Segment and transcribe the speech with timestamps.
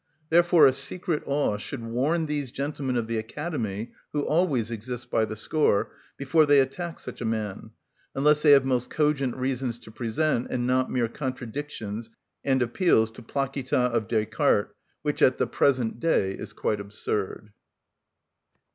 [0.31, 5.25] Therefore a secret awe should warn these gentlemen of the Academy (who always exist by
[5.25, 10.47] the score) before they attack such a man,—unless they have most cogent reasons to present,
[10.49, 12.09] and not mere contradictions
[12.43, 17.51] and appeals to placita of Descartes, which at the present day is quite absurd.